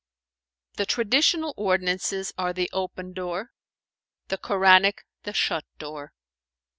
"The 0.77 0.87
Traditional 0.87 1.53
Ordinances 1.57 2.33
are 2.35 2.53
the 2.53 2.71
open 2.73 3.13
door, 3.13 3.51
the 4.29 4.37
Koranic 4.39 5.05
the 5.25 5.33
shut 5.33 5.63
door." 5.77 6.13